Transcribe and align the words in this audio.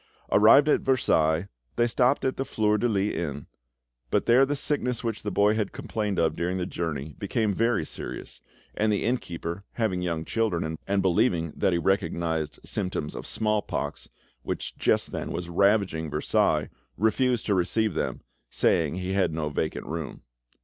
Arrived 0.31 0.67
at 0.67 0.79
Versailles, 0.81 1.47
they 1.75 1.85
stopped 1.85 2.25
at 2.25 2.35
the 2.35 2.43
Fleur 2.43 2.79
de 2.79 2.89
lys 2.89 3.13
inn, 3.13 3.45
but 4.09 4.25
there 4.25 4.47
the 4.47 4.55
sickness 4.55 5.03
which 5.03 5.21
the 5.21 5.29
boy 5.29 5.53
had 5.53 5.71
complained 5.71 6.17
of 6.17 6.35
during 6.35 6.57
the 6.57 6.65
journey 6.65 7.13
became 7.19 7.53
very 7.53 7.85
serious, 7.85 8.41
and 8.73 8.91
the 8.91 9.03
innkeeper, 9.05 9.63
having 9.73 10.01
young 10.01 10.25
children, 10.25 10.79
and 10.87 11.01
believing 11.03 11.53
that 11.55 11.71
he 11.71 11.77
recognised 11.77 12.59
symptoms 12.65 13.13
of 13.13 13.27
smallpox, 13.27 14.09
which 14.41 14.75
just 14.75 15.11
then 15.11 15.31
was 15.31 15.49
ravaging 15.49 16.09
Versailles, 16.09 16.69
refused 16.97 17.45
to 17.45 17.53
receive 17.53 17.93
them, 17.93 18.21
saying 18.49 18.95
he 18.95 19.13
had 19.13 19.31
no 19.31 19.49
vacant 19.49 19.85
room. 19.85 20.23